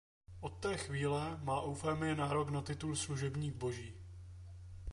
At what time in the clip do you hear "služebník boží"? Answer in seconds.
2.95-3.93